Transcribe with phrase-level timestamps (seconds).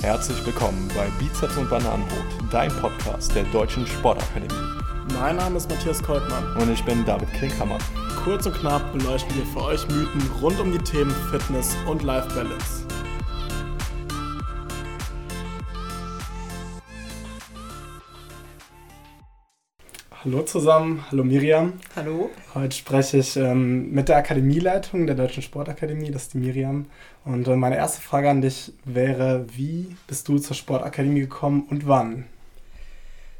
[0.00, 4.54] Herzlich willkommen bei Bizeps und Bananenbrot, dein Podcast der Deutschen Sportakademie.
[5.18, 6.56] Mein Name ist Matthias Koltmann.
[6.56, 7.78] Und ich bin David Klinkhammer.
[8.22, 12.28] Kurz und knapp beleuchten wir für euch Mythen rund um die Themen Fitness und Life
[12.28, 12.87] Balance.
[20.30, 21.72] Hallo zusammen, hallo Miriam.
[21.96, 22.28] Hallo.
[22.52, 26.84] Heute spreche ich ähm, mit der Akademieleitung der Deutschen Sportakademie, das ist die Miriam.
[27.24, 31.88] Und äh, meine erste Frage an dich wäre, wie bist du zur Sportakademie gekommen und
[31.88, 32.26] wann?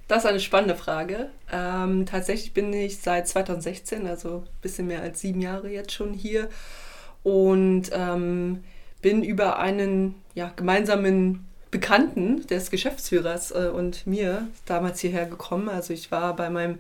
[0.06, 1.28] Das ist eine spannende Frage.
[1.52, 6.14] Ähm, tatsächlich bin ich seit 2016, also ein bisschen mehr als sieben Jahre jetzt schon
[6.14, 6.48] hier
[7.22, 8.64] und ähm,
[9.02, 15.68] bin über einen ja, gemeinsamen Bekannten des Geschäftsführers äh, und mir damals hierher gekommen.
[15.68, 16.78] Also ich war bei meinem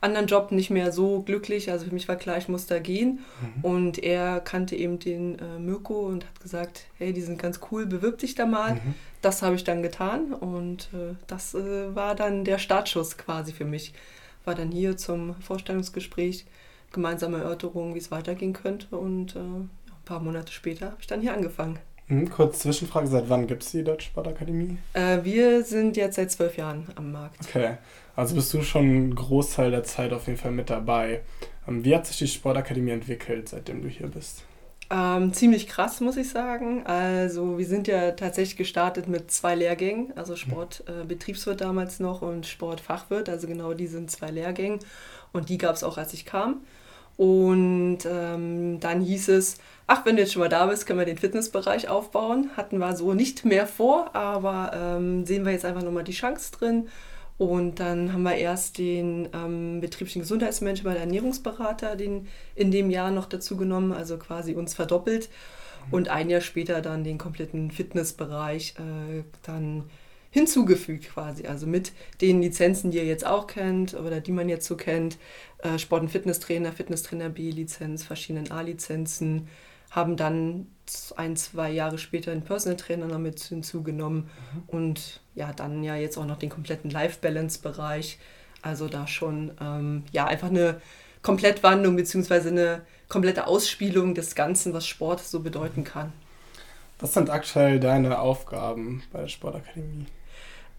[0.00, 1.70] anderen Job nicht mehr so glücklich.
[1.70, 3.20] Also für mich war klar, ich muss da gehen.
[3.40, 3.64] Mhm.
[3.64, 7.86] Und er kannte eben den äh, Mirko und hat gesagt, hey, die sind ganz cool,
[7.86, 8.74] bewirb dich da mal.
[8.74, 8.94] Mhm.
[9.22, 13.64] Das habe ich dann getan und äh, das äh, war dann der Startschuss quasi für
[13.64, 13.92] mich.
[14.44, 16.46] War dann hier zum Vorstellungsgespräch,
[16.92, 19.70] gemeinsame Erörterung, wie es weitergehen könnte und äh, ein
[20.04, 21.80] paar Monate später habe ich dann hier angefangen.
[22.08, 24.78] Mhm, kurz Zwischenfrage, seit wann gibt es die Deutsche Sportakademie?
[24.94, 27.40] Äh, wir sind jetzt seit zwölf Jahren am Markt.
[27.46, 27.76] Okay,
[28.16, 31.20] also bist du schon einen Großteil der Zeit auf jeden Fall mit dabei.
[31.68, 34.44] Ähm, wie hat sich die Sportakademie entwickelt, seitdem du hier bist?
[34.90, 36.86] Ähm, ziemlich krass, muss ich sagen.
[36.86, 42.46] Also wir sind ja tatsächlich gestartet mit zwei Lehrgängen, also Sportbetriebswirt äh, damals noch und
[42.46, 44.78] Sportfachwirt, also genau die sind zwei Lehrgänge
[45.32, 46.62] und die gab es auch, als ich kam.
[47.18, 51.04] Und ähm, dann hieß es, ach, wenn du jetzt schon mal da bist, können wir
[51.04, 52.50] den Fitnessbereich aufbauen.
[52.56, 56.52] Hatten wir so nicht mehr vor, aber ähm, sehen wir jetzt einfach nochmal die Chance
[56.52, 56.88] drin.
[57.36, 63.10] Und dann haben wir erst den ähm, betrieblichen Gesundheitsmanagement, der Ernährungsberater, den in dem Jahr
[63.10, 65.28] noch dazu genommen, also quasi uns verdoppelt.
[65.88, 65.94] Mhm.
[65.94, 69.84] Und ein Jahr später dann den kompletten Fitnessbereich äh, dann
[70.38, 71.46] hinzugefügt quasi.
[71.46, 75.18] Also mit den Lizenzen, die ihr jetzt auch kennt oder die man jetzt so kennt.
[75.58, 79.48] Äh, Sport- und Fitnesstrainer, Fitnesstrainer B-Lizenz, verschiedenen A-Lizenzen,
[79.90, 80.66] haben dann
[81.16, 84.62] ein, zwei Jahre später einen Personal Trainer noch mit hinzugenommen mhm.
[84.66, 88.18] und ja, dann ja jetzt auch noch den kompletten Life-Balance-Bereich.
[88.62, 90.80] Also da schon ähm, ja einfach eine
[91.22, 92.48] Komplettwandlung bzw.
[92.48, 96.12] eine komplette Ausspielung des Ganzen, was Sport so bedeuten kann.
[97.00, 100.06] Was sind aktuell deine Aufgaben bei der Sportakademie?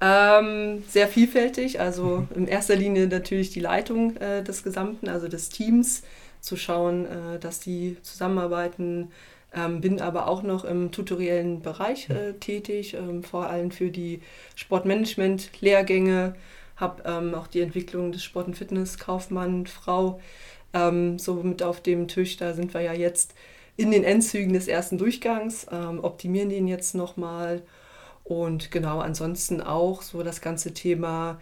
[0.02, 5.50] Ähm, sehr vielfältig, also in erster Linie natürlich die Leitung äh, des Gesamten, also des
[5.50, 6.04] Teams,
[6.42, 9.12] zu schauen, äh, dass die zusammenarbeiten.
[9.52, 14.22] Ähm, bin aber auch noch im tutoriellen Bereich äh, tätig, ähm, vor allem für die
[14.56, 16.36] Sportmanagement-Lehrgänge,
[16.76, 20.20] habe ähm, auch die Entwicklung des Sport- und Fitnesskaufmann, Frau
[20.74, 22.38] ähm, so mit auf dem Tisch.
[22.38, 23.34] Da sind wir ja jetzt
[23.76, 27.62] in den Endzügen des ersten Durchgangs, optimieren den jetzt nochmal
[28.30, 31.42] und genau, ansonsten auch so das ganze Thema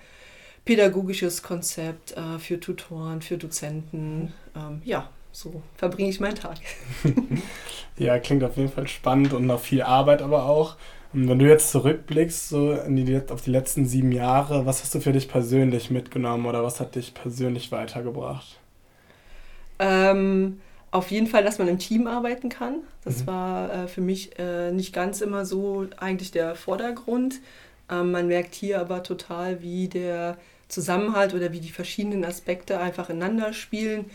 [0.64, 4.34] pädagogisches Konzept äh, für Tutoren, für Dozenten.
[4.56, 6.60] Ähm, ja, so verbringe ich meinen Tag.
[7.98, 10.78] ja, klingt auf jeden Fall spannend und noch viel Arbeit aber auch.
[11.12, 15.02] Und wenn du jetzt zurückblickst so die, auf die letzten sieben Jahre, was hast du
[15.02, 18.60] für dich persönlich mitgenommen oder was hat dich persönlich weitergebracht?
[19.80, 20.62] Ähm,
[20.92, 22.78] auf jeden Fall, dass man im Team arbeiten kann.
[23.04, 23.28] Das mhm.
[23.28, 27.42] war äh, für mich äh, nicht ganz immer so eigentlich der Vordergrund.
[27.90, 30.38] Ähm, man merkt hier aber total, wie der
[30.68, 34.06] Zusammenhalt oder wie die verschiedenen Aspekte einfach ineinander spielen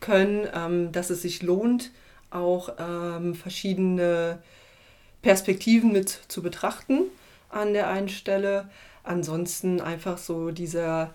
[0.00, 1.90] können, ähm, dass es sich lohnt,
[2.30, 4.38] auch ähm, verschiedene
[5.22, 7.02] Perspektiven mit zu betrachten
[7.48, 8.68] an der einen Stelle.
[9.04, 11.12] Ansonsten einfach so dieser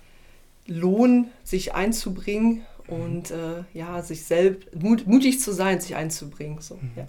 [0.67, 6.59] Lohn, sich einzubringen und äh, ja, sich selbst mut, mutig zu sein, sich einzubringen.
[6.61, 6.91] So, mhm.
[6.95, 7.07] ja.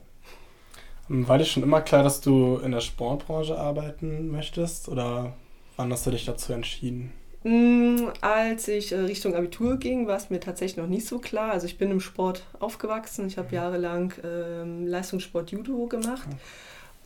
[1.08, 5.34] War dir schon immer klar, dass du in der Sportbranche arbeiten möchtest oder
[5.76, 7.12] wann hast du dich dazu entschieden?
[7.44, 11.52] Mm, als ich äh, Richtung Abitur ging, war es mir tatsächlich noch nicht so klar.
[11.52, 13.26] Also ich bin im Sport aufgewachsen.
[13.26, 13.54] Ich habe mhm.
[13.54, 16.28] jahrelang ähm, Leistungssport Judo gemacht.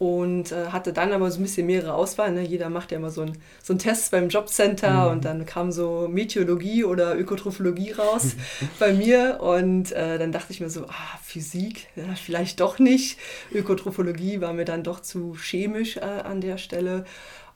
[0.02, 2.32] Mhm und äh, hatte dann aber so ein bisschen mehrere Auswahl.
[2.32, 2.42] Ne?
[2.42, 5.12] Jeder macht ja immer so einen so Test beim Jobcenter mhm.
[5.12, 8.34] und dann kam so Meteorologie oder Ökotrophologie raus
[8.80, 13.16] bei mir und äh, dann dachte ich mir so, ah, Physik, ja, vielleicht doch nicht.
[13.52, 17.04] Ökotrophologie war mir dann doch zu chemisch äh, an der Stelle.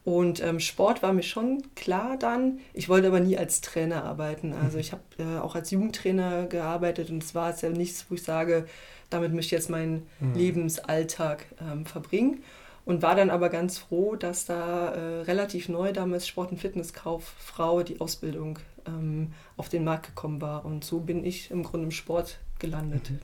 [0.05, 2.61] Und ähm, Sport war mir schon klar dann.
[2.75, 4.55] Ich wollte aber nie als Trainer arbeiten.
[4.55, 8.15] Also ich habe äh, auch als Jugendtrainer gearbeitet und es war jetzt ja nichts, wo
[8.15, 8.67] ich sage,
[9.11, 10.35] damit möchte ich jetzt meinen mhm.
[10.35, 12.43] Lebensalltag ähm, verbringen.
[12.85, 17.83] Und war dann aber ganz froh, dass da äh, relativ neu damals Sport- und Fitnesskauffrau
[17.83, 20.65] die Ausbildung ähm, auf den Markt gekommen war.
[20.65, 23.11] Und so bin ich im Grunde im Sport gelandet.
[23.11, 23.19] Mhm.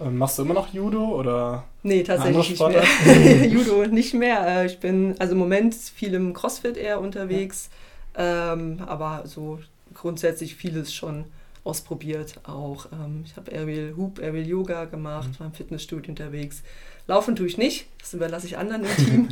[0.00, 1.64] Ähm, machst du immer noch Judo oder?
[1.82, 3.46] Nee, tatsächlich nicht mehr.
[3.46, 4.46] Judo nicht mehr.
[4.46, 7.70] Äh, ich bin also im Moment viel im CrossFit eher unterwegs,
[8.16, 8.52] ja.
[8.52, 9.58] ähm, aber so
[9.94, 11.24] grundsätzlich vieles schon
[11.68, 12.40] ausprobiert.
[12.44, 15.38] Auch ähm, ich habe Aerial Hoop, Aerial Yoga gemacht, mhm.
[15.40, 16.62] war im Fitnessstudio unterwegs.
[17.06, 19.28] Laufen tue ich nicht, das überlasse ich anderen im Team.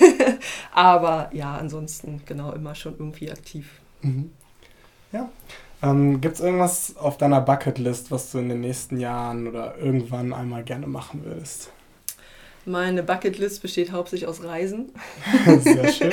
[0.72, 3.68] aber ja, ansonsten genau immer schon irgendwie aktiv.
[4.02, 4.30] Mhm.
[5.12, 5.28] Ja.
[5.82, 10.32] Ähm, Gibt es irgendwas auf deiner Bucketlist, was du in den nächsten Jahren oder irgendwann
[10.32, 11.70] einmal gerne machen würdest?
[12.64, 14.92] Meine Bucketlist besteht hauptsächlich aus Reisen.
[15.60, 16.12] Sehr schön.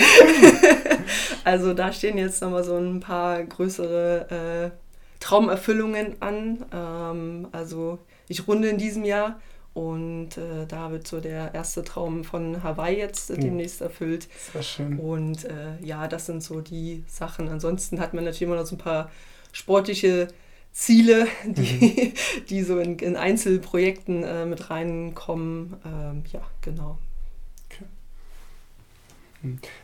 [1.44, 4.89] also da stehen jetzt nochmal so ein paar größere äh,
[5.20, 6.66] Traumerfüllungen an.
[6.74, 9.40] Ähm, also ich runde in diesem Jahr
[9.74, 14.28] und äh, da wird so der erste Traum von Hawaii jetzt äh, demnächst erfüllt.
[14.54, 15.00] Sehr schön.
[15.00, 17.50] Und äh, ja, das sind so die Sachen.
[17.50, 19.12] Ansonsten hat man natürlich immer noch so ein paar
[19.52, 20.28] sportliche
[20.72, 22.46] Ziele, die, mhm.
[22.50, 25.76] die so in, in Einzelprojekten äh, mit reinkommen.
[25.86, 26.98] Ähm, ja, genau.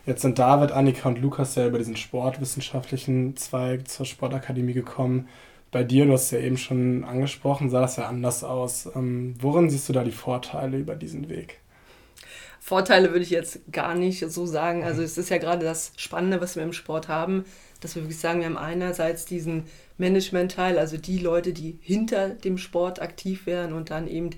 [0.06, 5.28] Jetzt sind David, Annika und Lukas ja über diesen sportwissenschaftlichen Zweig zur Sportakademie gekommen.
[5.72, 8.90] Bei dir, du hast ja eben schon angesprochen, sah das ja anders aus.
[8.96, 11.60] Ähm, worin siehst du da die Vorteile über diesen Weg?
[12.60, 14.84] Vorteile würde ich jetzt gar nicht so sagen.
[14.84, 17.46] Also es ist ja gerade das Spannende, was wir im Sport haben,
[17.80, 19.66] dass wir wirklich sagen, wir haben einerseits diesen
[19.98, 24.31] Management-Teil, also die Leute, die hinter dem Sport aktiv werden und dann eben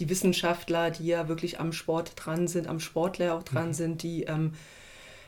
[0.00, 3.74] die Wissenschaftler, die ja wirklich am Sport dran sind, am Sportler auch dran mhm.
[3.74, 4.54] sind, die ähm,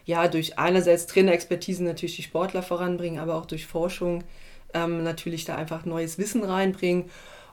[0.05, 4.25] ja durch einerseits Trainerexpertise natürlich die Sportler voranbringen, aber auch durch Forschung
[4.75, 7.05] ähm, natürlich da einfach neues Wissen reinbringen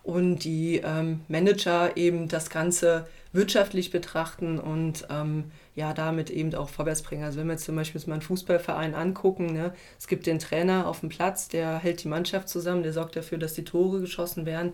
[0.04, 6.70] und die ähm, Manager eben das Ganze wirtschaftlich betrachten und ähm, ja, damit eben auch
[6.70, 7.24] vorwärts bringen.
[7.24, 10.88] Also wenn wir jetzt zum Beispiel mal einen Fußballverein angucken, ne, es gibt den Trainer
[10.88, 14.46] auf dem Platz, der hält die Mannschaft zusammen, der sorgt dafür, dass die Tore geschossen
[14.46, 14.74] werden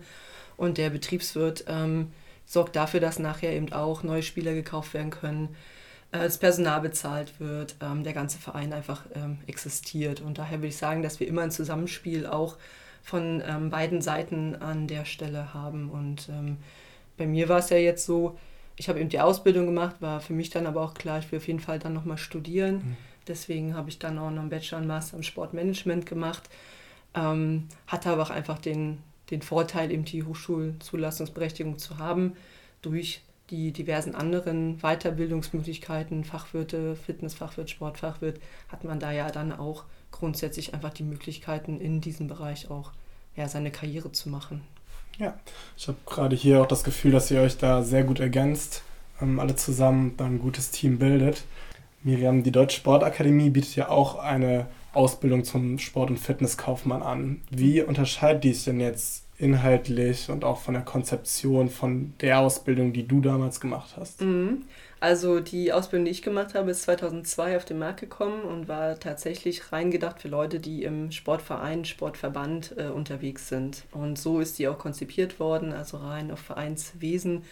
[0.56, 2.12] und der Betriebswirt ähm,
[2.46, 5.54] sorgt dafür, dass nachher eben auch neue Spieler gekauft werden können,
[6.12, 10.20] äh, das Personal bezahlt wird, ähm, der ganze Verein einfach ähm, existiert.
[10.20, 12.56] Und daher würde ich sagen, dass wir immer ein Zusammenspiel auch
[13.02, 15.90] von ähm, beiden Seiten an der Stelle haben.
[15.90, 16.28] Und
[17.16, 18.36] bei mir war es ja jetzt so,
[18.76, 21.38] ich habe eben die Ausbildung gemacht, war für mich dann aber auch klar, ich will
[21.38, 22.74] auf jeden Fall dann nochmal studieren.
[22.74, 22.96] Mhm.
[23.26, 26.48] Deswegen habe ich dann auch noch einen Bachelor und Master im Sportmanagement gemacht.
[27.14, 28.98] Ähm, hatte aber auch einfach den,
[29.30, 32.36] den Vorteil, eben die Hochschulzulassungsberechtigung zu haben
[32.82, 40.74] durch die diversen anderen Weiterbildungsmöglichkeiten, Fachwirte, Fitnessfachwirt, Sportfachwirt, hat man da ja dann auch grundsätzlich
[40.74, 42.92] einfach die Möglichkeiten in diesem Bereich auch
[43.36, 44.62] ja, seine Karriere zu machen.
[45.18, 45.38] Ja,
[45.76, 48.82] ich habe gerade hier auch das Gefühl, dass ihr euch da sehr gut ergänzt,
[49.20, 51.44] ähm, alle zusammen dann ein gutes Team bildet.
[52.02, 57.42] Miriam, die Deutsche Sportakademie bietet ja auch eine Ausbildung zum Sport- und Fitnesskaufmann an.
[57.50, 63.06] Wie unterscheidet dies denn jetzt inhaltlich und auch von der Konzeption von der Ausbildung, die
[63.06, 64.22] du damals gemacht hast?
[64.22, 64.62] Mhm.
[64.98, 68.98] Also die Ausbildung, die ich gemacht habe, ist 2002 auf den Markt gekommen und war
[68.98, 73.84] tatsächlich reingedacht für Leute, die im Sportverein, Sportverband äh, unterwegs sind.
[73.92, 77.42] Und so ist die auch konzipiert worden, also rein auf Vereinswesen,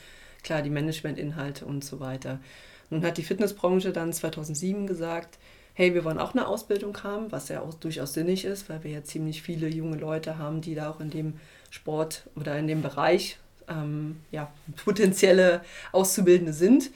[0.43, 2.41] klar die Managementinhalte und so weiter.
[2.89, 5.39] Nun hat die Fitnessbranche dann 2007 gesagt,
[5.75, 8.91] hey, wir wollen auch eine Ausbildung haben, was ja auch durchaus sinnig ist, weil wir
[8.93, 11.35] ja ziemlich viele junge Leute haben, die da auch in dem
[11.71, 13.39] Sport oder in dem Bereich
[13.69, 14.51] ähm, ja,
[14.85, 15.63] potenzielle
[15.93, 16.91] Auszubildende sind.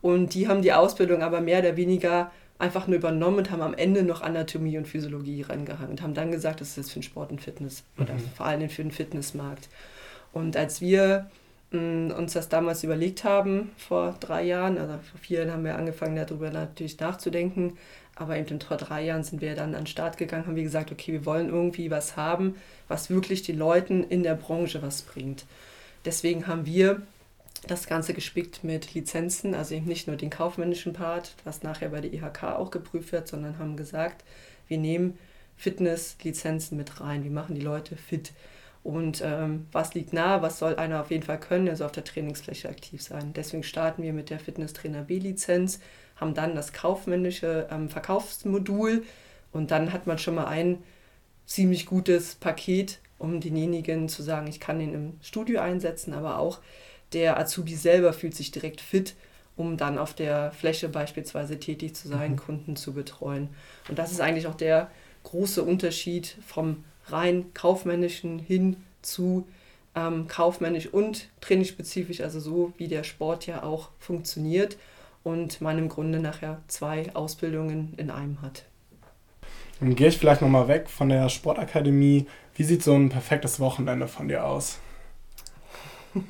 [0.00, 3.74] Und die haben die Ausbildung aber mehr oder weniger einfach nur übernommen und haben am
[3.74, 7.02] Ende noch Anatomie und Physiologie rangehangen und haben dann gesagt, das ist jetzt für den
[7.02, 8.20] Sport und Fitness oder mhm.
[8.36, 9.68] vor allem für den Fitnessmarkt.
[10.32, 11.28] Und als wir
[11.72, 15.64] mh, mm, uns das damals überlegt haben, vor drei Jahren, also vor vier Jahren haben
[15.64, 17.76] wir angefangen, darüber natürlich nachzudenken,
[18.16, 20.92] aber eben vor drei Jahren sind wir dann an den Start gegangen, haben wir gesagt,
[20.92, 22.56] okay, wir wollen irgendwie was haben,
[22.88, 25.44] was wirklich den Leuten in der Branche was bringt.
[26.04, 27.02] Deswegen haben wir
[27.66, 32.00] das Ganze gespickt mit Lizenzen, also eben nicht nur den kaufmännischen Part, was nachher bei
[32.00, 34.24] der IHK auch geprüft wird, sondern haben gesagt,
[34.68, 35.18] wir nehmen
[35.56, 38.32] Fitnesslizenzen mit rein, wir machen die Leute fit.
[38.82, 42.04] Und ähm, was liegt nahe, was soll einer auf jeden Fall können, also auf der
[42.04, 43.32] Trainingsfläche aktiv sein.
[43.32, 45.78] Deswegen starten wir mit der Fitnesstrainer B-Lizenz,
[46.16, 49.04] haben dann das kaufmännische ähm, Verkaufsmodul
[49.52, 50.78] und dann hat man schon mal ein
[51.46, 56.58] ziemlich gutes Paket, um denjenigen zu sagen, ich kann ihn im Studio einsetzen, aber auch
[57.12, 59.14] der Azubi selber fühlt sich direkt fit,
[59.54, 62.36] um dann auf der Fläche beispielsweise tätig zu sein, mhm.
[62.36, 63.50] Kunden zu betreuen.
[63.88, 64.90] Und das ist eigentlich auch der
[65.24, 69.46] große Unterschied vom rein kaufmännischen hin zu
[69.94, 74.78] ähm, kaufmännisch und trainingsspezifisch, also so wie der Sport ja auch funktioniert
[75.22, 78.64] und man im Grunde nachher zwei Ausbildungen in einem hat.
[79.80, 82.26] Dann gehe ich vielleicht nochmal weg von der Sportakademie.
[82.54, 84.78] Wie sieht so ein perfektes Wochenende von dir aus?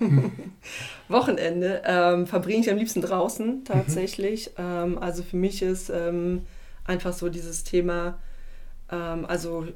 [1.08, 4.50] Wochenende ähm, verbringe ich am liebsten draußen tatsächlich.
[4.56, 4.64] Mhm.
[4.64, 6.46] Ähm, also für mich ist ähm,
[6.84, 8.18] einfach so dieses Thema,
[8.90, 9.66] ähm, also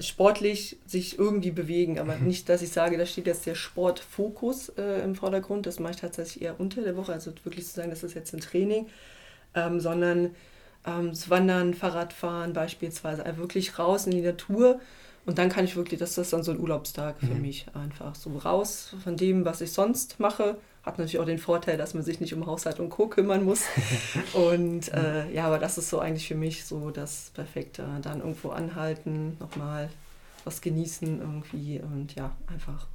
[0.00, 2.26] sportlich sich irgendwie bewegen, aber mhm.
[2.26, 5.66] nicht, dass ich sage, da steht jetzt der Sportfokus äh, im Vordergrund.
[5.66, 8.32] Das mache ich tatsächlich eher unter der Woche, also wirklich zu sagen, das ist jetzt
[8.34, 8.88] ein Training,
[9.54, 10.34] ähm, sondern
[10.86, 14.80] ähm, Wandern, Fahrradfahren beispielsweise, also wirklich raus in die Natur
[15.24, 17.42] und dann kann ich wirklich, das ist dann so ein Urlaubstag für mhm.
[17.42, 18.14] mich einfach.
[18.14, 20.56] So raus von dem, was ich sonst mache.
[20.82, 23.06] Hat natürlich auch den Vorteil, dass man sich nicht um Haushalt und Co.
[23.06, 23.62] kümmern muss.
[24.32, 27.86] und äh, ja, aber das ist so eigentlich für mich so das Perfekte.
[28.02, 29.90] Dann irgendwo anhalten, nochmal
[30.44, 32.88] was genießen irgendwie und ja, einfach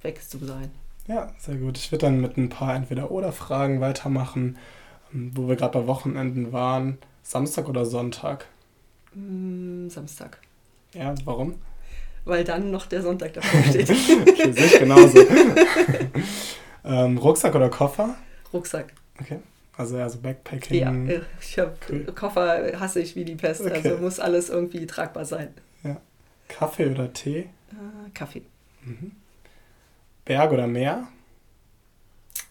[0.00, 0.70] weg zu sein.
[1.06, 1.76] Ja, sehr gut.
[1.76, 4.56] Ich würde dann mit ein paar Entweder-Oder-Fragen weitermachen,
[5.12, 6.96] ähm, wo wir gerade bei Wochenenden waren.
[7.22, 8.46] Samstag oder Sonntag?
[9.14, 10.38] Mm, Samstag.
[10.94, 11.54] Ja, warum?
[12.24, 13.86] Weil dann noch der Sonntag davor steht.
[13.88, 15.18] sehe genauso.
[16.84, 18.14] ähm, Rucksack oder Koffer?
[18.52, 18.92] Rucksack.
[19.20, 19.38] Okay.
[19.76, 20.80] Also ja, so Backpacking.
[20.80, 22.04] Ja, äh, ich habe cool.
[22.14, 23.60] Koffer hasse ich wie die Pest.
[23.62, 23.74] Okay.
[23.74, 25.54] Also muss alles irgendwie tragbar sein.
[25.84, 25.96] Ja.
[26.48, 27.48] Kaffee oder Tee?
[27.70, 28.42] Äh, Kaffee.
[28.82, 29.12] Mhm.
[30.24, 31.06] Berg oder Meer?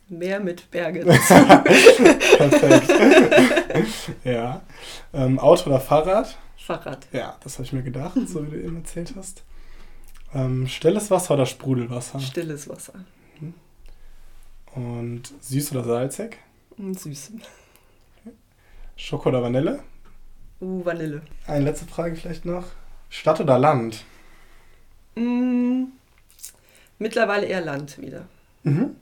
[0.09, 1.01] Meer mit Berge.
[2.37, 2.89] Perfekt.
[4.23, 4.61] ja.
[5.13, 6.37] Ähm, Auto oder Fahrrad?
[6.67, 7.07] Fahrrad.
[7.13, 9.43] Ja, das habe ich mir gedacht, so wie du eben erzählt hast.
[10.33, 12.19] Ähm, stilles Wasser oder Sprudelwasser?
[12.19, 12.93] Stilles Wasser.
[13.39, 13.53] Mhm.
[14.75, 16.37] Und süß oder salzig?
[16.77, 17.31] Süß.
[18.97, 19.81] Schoko oder Vanille?
[20.59, 21.21] Uh, Vanille.
[21.45, 22.65] Eine letzte Frage vielleicht noch.
[23.09, 24.03] Stadt oder Land?
[25.15, 25.85] Mm,
[26.99, 28.27] mittlerweile eher Land wieder.
[28.63, 28.97] Mhm.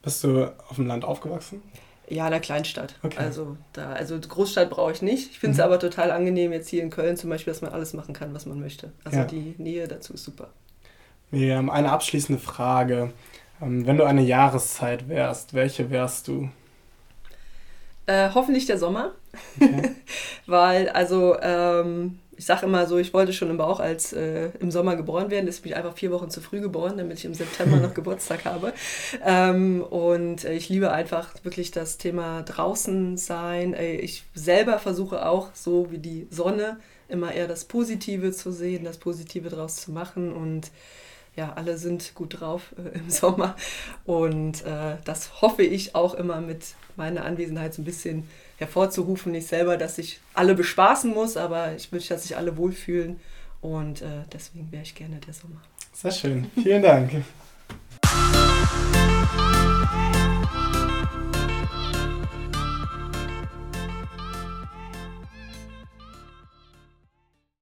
[0.00, 1.62] Bist du auf dem Land aufgewachsen?
[2.08, 2.96] Ja, in der Kleinstadt.
[3.02, 3.18] Okay.
[3.18, 5.30] Also, da, also Großstadt brauche ich nicht.
[5.30, 5.64] Ich finde es mhm.
[5.64, 8.44] aber total angenehm jetzt hier in Köln zum Beispiel, dass man alles machen kann, was
[8.44, 8.92] man möchte.
[9.04, 9.24] Also ja.
[9.24, 10.48] die Nähe dazu ist super.
[11.30, 13.12] Wir haben eine abschließende Frage.
[13.62, 16.50] Ähm, wenn du eine Jahreszeit wärst, welche wärst du?
[18.06, 19.12] Äh, hoffentlich der Sommer.
[19.58, 19.92] Okay.
[20.46, 24.72] Weil, also, ähm, ich sage immer so, ich wollte schon im Bauch als äh, im
[24.72, 25.46] Sommer geboren werden.
[25.46, 28.46] Das bin ich einfach vier Wochen zu früh geboren, damit ich im September noch Geburtstag
[28.46, 28.72] habe.
[29.24, 33.74] Ähm, und äh, ich liebe einfach wirklich das Thema draußen sein.
[33.74, 38.82] Äh, ich selber versuche auch, so wie die Sonne, immer eher das Positive zu sehen,
[38.82, 40.32] das Positive draus zu machen.
[40.32, 40.72] Und
[41.36, 43.56] ja, alle sind gut drauf äh, im Sommer.
[44.04, 49.32] Und äh, das hoffe ich auch immer mit meiner Anwesenheit so ein bisschen hervorzurufen.
[49.32, 53.20] Nicht selber, dass ich alle bespaßen muss, aber ich wünsche, dass sich alle wohlfühlen.
[53.60, 55.62] Und äh, deswegen wäre ich gerne der Sommer.
[55.92, 56.50] Sehr schön.
[56.62, 57.24] Vielen Dank.